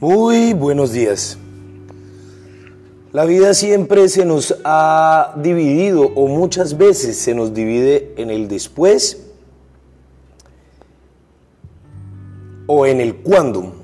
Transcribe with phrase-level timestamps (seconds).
[0.00, 1.36] Muy buenos días.
[3.12, 8.48] La vida siempre se nos ha dividido o muchas veces se nos divide en el
[8.48, 9.26] después
[12.66, 13.74] o en el cuándo.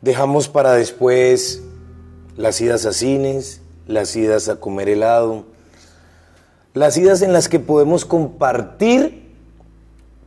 [0.00, 1.64] Dejamos para después
[2.36, 5.44] las idas a cines, las idas a comer helado,
[6.72, 9.34] las idas en las que podemos compartir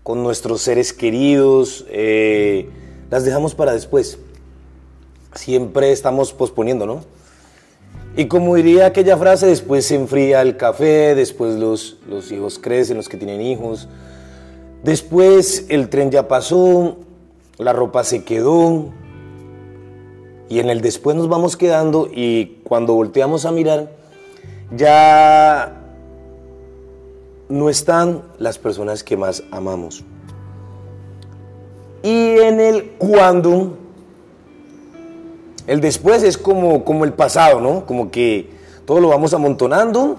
[0.04, 2.70] con nuestros seres queridos, eh,
[3.12, 4.18] las dejamos para después.
[5.36, 7.04] Siempre estamos posponiendo, ¿no?
[8.18, 12.98] Y como diría aquella frase, después se enfría el café, después los, los hijos crecen,
[12.98, 13.88] los que tienen hijos,
[14.84, 16.98] después el tren ya pasó,
[17.58, 18.92] la ropa se quedó,
[20.50, 23.90] y en el después nos vamos quedando y cuando volteamos a mirar,
[24.76, 25.82] ya
[27.48, 30.04] no están las personas que más amamos.
[32.04, 33.78] Y en el cuando,
[35.68, 37.86] el después es como, como el pasado, ¿no?
[37.86, 38.50] Como que
[38.86, 40.18] todo lo vamos amontonando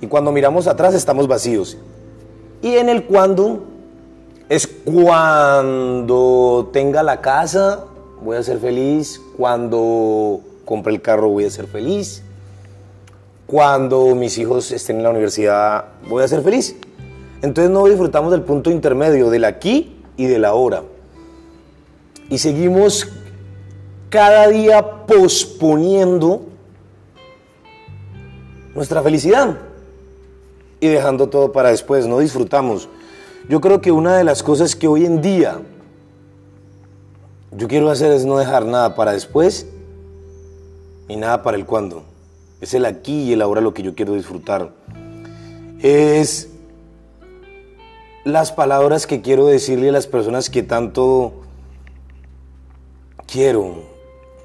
[0.00, 1.76] y cuando miramos atrás estamos vacíos.
[2.62, 3.64] Y en el cuando
[4.48, 7.84] es cuando tenga la casa,
[8.22, 12.22] voy a ser feliz, cuando compre el carro voy a ser feliz,
[13.46, 16.76] cuando mis hijos estén en la universidad voy a ser feliz.
[17.42, 20.82] Entonces no disfrutamos del punto intermedio, del aquí y de la hora.
[22.28, 23.08] Y seguimos
[24.08, 26.42] cada día posponiendo
[28.74, 29.58] nuestra felicidad
[30.80, 32.88] y dejando todo para después, no disfrutamos.
[33.48, 35.60] Yo creo que una de las cosas que hoy en día
[37.52, 39.66] yo quiero hacer es no dejar nada para después
[41.08, 42.04] y nada para el cuándo.
[42.60, 44.72] Es el aquí y el ahora lo que yo quiero disfrutar.
[45.80, 46.49] Es
[48.24, 51.32] las palabras que quiero decirle a las personas que tanto
[53.26, 53.84] quiero,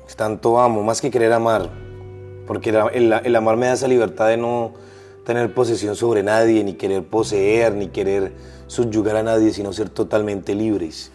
[0.08, 1.69] que tanto amo, más que querer amar.
[2.47, 4.74] Porque el, el amar me da esa libertad de no
[5.25, 8.34] tener posesión sobre nadie, ni querer poseer, ni querer
[8.68, 11.12] subyugar a nadie, sino ser totalmente libres.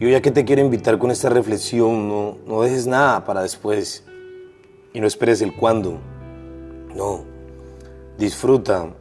[0.00, 4.04] Yo ya que te quiero invitar con esta reflexión, no, no dejes nada para después
[4.92, 5.98] y no esperes el cuándo.
[6.96, 7.24] No,
[8.18, 8.94] disfruta.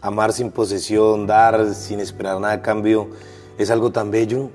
[0.00, 3.08] Amar sin posesión, dar sin esperar nada a cambio,
[3.58, 4.50] es algo tan bello.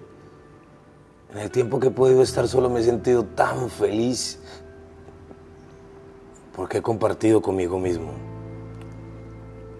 [1.31, 4.39] En el tiempo que he podido estar solo me he sentido tan feliz
[6.55, 8.11] porque he compartido conmigo mismo.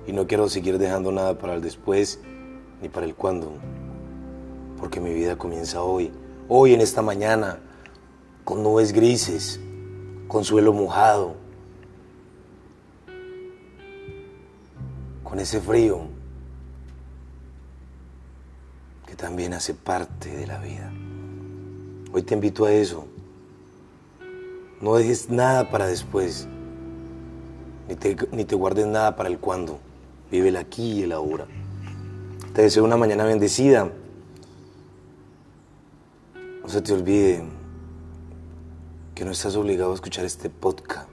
[0.08, 2.20] Y no quiero seguir dejando nada para el después
[2.82, 3.52] ni para el cuándo
[4.82, 6.12] porque mi vida comienza hoy,
[6.50, 7.60] hoy en esta mañana,
[8.44, 9.60] con nubes grises,
[10.28, 11.36] con suelo mojado,
[15.32, 16.02] con ese frío
[19.08, 20.92] que también hace parte de la vida.
[22.12, 23.08] Hoy te invito a eso.
[24.82, 26.50] No dejes nada para después,
[27.88, 29.80] ni te, ni te guardes nada para el cuándo.
[30.30, 31.48] Vive el aquí y el ahora.
[32.54, 33.90] Te deseo una mañana bendecida
[36.62, 37.42] no se te olvide
[39.16, 41.10] que no estás obligado a escuchar este podcast,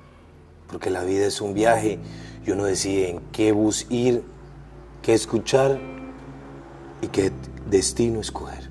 [0.71, 1.99] porque la vida es un viaje
[2.47, 4.23] y uno decide en qué bus ir,
[5.03, 5.81] qué escuchar
[7.03, 7.33] y qué
[7.69, 8.71] destino escoger.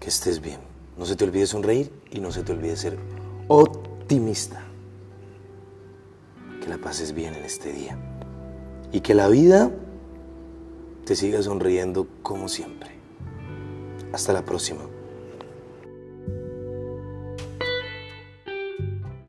[0.00, 0.60] Que estés bien.
[0.98, 2.98] No se te olvide sonreír y no se te olvide ser
[3.48, 4.62] optimista.
[6.60, 7.98] Que la pases bien en este día.
[8.92, 9.70] Y que la vida
[11.04, 12.90] te siga sonriendo como siempre.
[14.12, 14.95] Hasta la próxima.